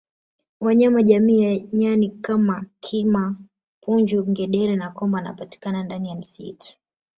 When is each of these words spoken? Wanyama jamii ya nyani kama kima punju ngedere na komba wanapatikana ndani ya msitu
Wanyama 0.61 1.03
jamii 1.03 1.41
ya 1.41 1.59
nyani 1.73 2.09
kama 2.09 2.65
kima 2.79 3.35
punju 3.81 4.25
ngedere 4.29 4.75
na 4.75 4.89
komba 4.91 5.15
wanapatikana 5.17 5.83
ndani 5.83 6.09
ya 6.09 6.15
msitu 6.15 6.77